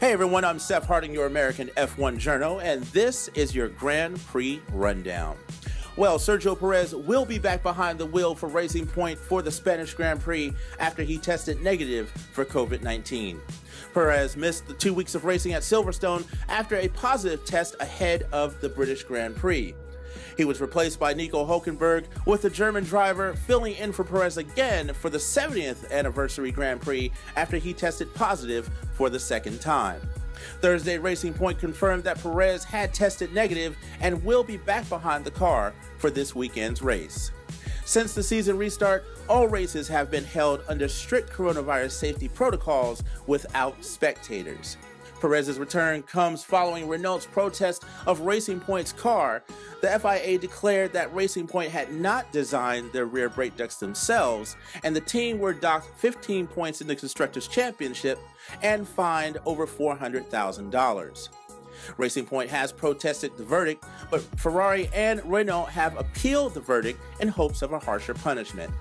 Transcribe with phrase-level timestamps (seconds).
[0.00, 4.62] Hey everyone, I'm Seth Harding, your American F1 journo, and this is your Grand Prix
[4.70, 5.36] Rundown.
[5.96, 9.94] Well, Sergio Perez will be back behind the wheel for Racing Point for the Spanish
[9.94, 13.40] Grand Prix after he tested negative for COVID 19.
[13.92, 18.60] Perez missed the two weeks of racing at Silverstone after a positive test ahead of
[18.60, 19.74] the British Grand Prix.
[20.38, 24.94] He was replaced by Nico Hulkenberg, with the German driver filling in for Perez again
[24.94, 30.00] for the 70th anniversary Grand Prix after he tested positive for the second time.
[30.60, 35.32] Thursday, Racing Point confirmed that Perez had tested negative and will be back behind the
[35.32, 37.32] car for this weekend's race.
[37.84, 43.84] Since the season restart, all races have been held under strict coronavirus safety protocols without
[43.84, 44.76] spectators.
[45.20, 49.42] Perez's return comes following Renault's protest of Racing Point's car.
[49.80, 54.94] The FIA declared that Racing Point had not designed their rear brake ducts themselves, and
[54.94, 58.18] the team were docked 15 points in the Constructors' Championship
[58.62, 61.28] and fined over $400,000.
[61.96, 67.28] Racing Point has protested the verdict, but Ferrari and Renault have appealed the verdict in
[67.28, 68.72] hopes of a harsher punishment.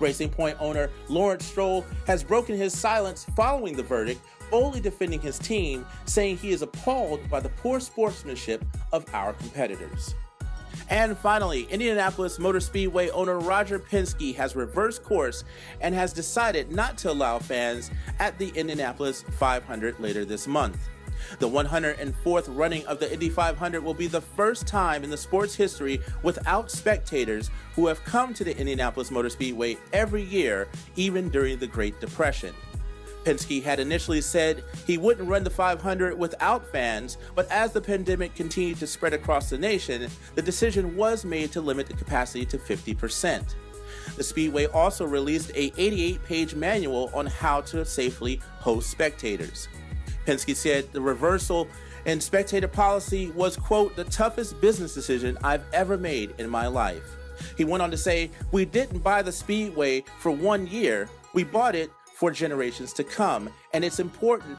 [0.00, 4.20] Racing Point owner Lawrence Stroll has broken his silence following the verdict,
[4.50, 10.14] boldly defending his team, saying he is appalled by the poor sportsmanship of our competitors.
[10.88, 15.44] And finally, Indianapolis Motor Speedway owner Roger Penske has reversed course
[15.80, 20.78] and has decided not to allow fans at the Indianapolis 500 later this month.
[21.38, 25.54] The 104th running of the Indy 500 will be the first time in the sport's
[25.54, 31.58] history without spectators who have come to the Indianapolis Motor Speedway every year, even during
[31.58, 32.54] the Great Depression.
[33.26, 38.36] Penske had initially said he wouldn't run the 500 without fans, but as the pandemic
[38.36, 42.56] continued to spread across the nation, the decision was made to limit the capacity to
[42.56, 43.42] 50%.
[44.14, 49.66] The Speedway also released a 88-page manual on how to safely host spectators.
[50.26, 51.68] Penske said the reversal
[52.04, 57.16] in spectator policy was, quote, the toughest business decision I've ever made in my life.
[57.56, 61.74] He went on to say, We didn't buy the Speedway for one year, we bought
[61.74, 64.54] it for generations to come, and it's important